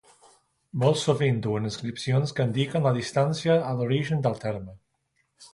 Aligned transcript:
Molt 0.83 0.97
sovint 1.01 1.37
duen 1.43 1.69
inscripcions 1.69 2.35
que 2.39 2.47
indiquen 2.49 2.87
la 2.89 2.95
distància 2.97 3.59
a 3.73 3.77
l'origen 3.81 4.29
del 4.29 4.45
terme. 4.49 4.79